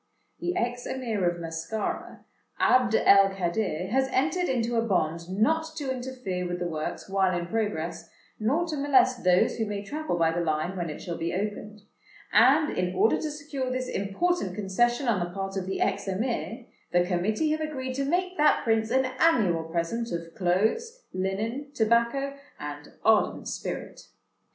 [0.39, 2.25] "The ex Emir of Mascara,
[2.59, 7.37] Abd el Kadir, has entered into a bond not to interfere with the works while
[7.37, 8.09] in progress,
[8.39, 11.83] nor to molest those who may travel by the Line when it shall be opened;
[12.33, 16.65] and, in order to secure this important concession on the part of the ex Emir,
[16.91, 22.33] the Committee have agreed to make that Prince an annual present of clothes, linen, tobacco,
[22.59, 24.01] and ardent spirit.